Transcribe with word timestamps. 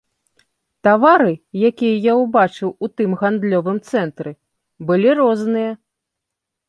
Тавары, 0.85 1.33
якія 1.71 1.95
я 2.05 2.13
ўбачыў 2.21 2.69
у 2.87 2.91
тым 3.01 3.09
гандлёвым 3.21 3.77
цэнтры, 3.93 4.31
былі 4.89 5.09
розныя. 5.21 5.71